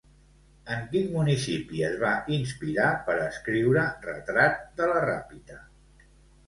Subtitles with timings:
[0.75, 5.63] En quin municipi es va inspirar per escriure Retrat de la Ràpita?